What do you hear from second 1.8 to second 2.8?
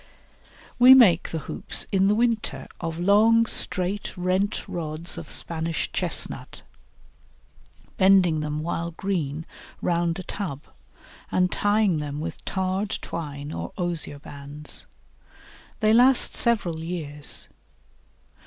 in the winter